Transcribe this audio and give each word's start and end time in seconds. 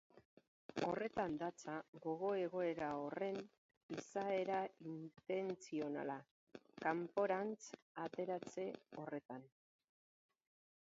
Horretan 0.85 1.35
datza 1.41 1.75
gogo-egoera 2.05 2.87
horren 3.01 3.37
izaera 3.97 4.57
intentzionala, 4.95 6.19
kanporantz 6.89 7.63
ateratze 8.09 8.69
horretan. 9.03 9.51